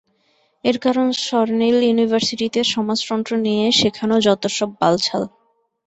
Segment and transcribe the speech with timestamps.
[0.63, 5.23] এর কারণ সরনেইল ইউনিভার্সিটিতে সমাজতন্ত্র নিয়ে শেখানো যত্তসব বালছাল।